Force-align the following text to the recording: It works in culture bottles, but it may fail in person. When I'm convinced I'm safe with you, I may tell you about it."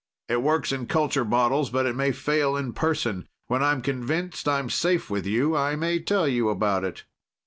It 0.27 0.41
works 0.41 0.71
in 0.71 0.87
culture 0.87 1.23
bottles, 1.23 1.69
but 1.69 1.85
it 1.85 1.95
may 1.95 2.11
fail 2.11 2.57
in 2.57 2.73
person. 2.73 3.27
When 3.45 3.61
I'm 3.61 3.83
convinced 3.83 4.47
I'm 4.47 4.67
safe 4.71 5.11
with 5.11 5.27
you, 5.27 5.55
I 5.55 5.75
may 5.75 5.99
tell 5.99 6.27
you 6.27 6.49
about 6.49 6.83
it." 6.83 7.03